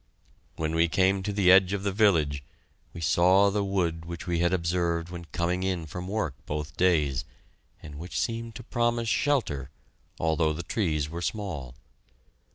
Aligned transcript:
When 0.55 0.73
we 0.73 0.87
came 0.87 1.21
to 1.21 1.31
the 1.31 1.51
edge 1.51 1.73
of 1.73 1.83
the 1.83 1.91
village, 1.91 2.43
we 2.91 3.01
saw 3.01 3.51
the 3.51 3.63
wood 3.63 4.03
which 4.03 4.25
we 4.25 4.39
had 4.39 4.51
observed 4.51 5.09
when 5.09 5.25
coming 5.25 5.61
in 5.61 5.85
from 5.85 6.07
work 6.07 6.33
both 6.47 6.75
days, 6.75 7.23
and 7.83 7.93
which 7.99 8.19
seemed 8.19 8.55
to 8.55 8.63
promise 8.63 9.07
shelter, 9.09 9.69
although 10.19 10.53
the 10.53 10.63
trees 10.63 11.07
were 11.07 11.21
small. 11.21 11.75